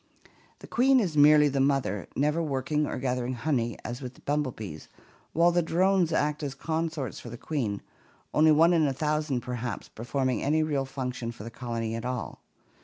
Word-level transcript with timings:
The 0.61 0.67
queen 0.67 0.99
is 0.99 1.15
merely 1.15 1.47
the 1.47 1.59
mother, 1.59 2.07
never 2.15 2.41
working 2.41 2.87
or 2.87 2.97
gathering 2.97 3.33
honey 3.33 3.77
as 3.85 4.01
with 4.01 4.15
the 4.15 4.21
bumblebees, 4.21 4.87
while 5.31 5.51
the 5.51 5.61
drones 5.61 6.11
act 6.11 6.41
as 6.41 6.55
consorts 6.55 7.19
for 7.19 7.29
the 7.29 7.37
queen, 7.37 7.83
only 8.33 8.51
one 8.51 8.73
in 8.73 8.87
a 8.87 8.93
thousand, 8.93 9.41
perhaps, 9.41 9.89
performing 9.89 10.41
any 10.41 10.63
real 10.63 10.85
function 10.85 11.31
for 11.31 11.43
the 11.43 11.51
colony 11.51 11.93
at 11.93 12.03
all. 12.03 12.41